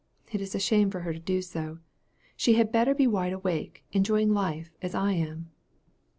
[0.31, 1.77] It is a shame for her to do so.
[2.35, 5.51] She had better be wide awake, enjoying life, as I am."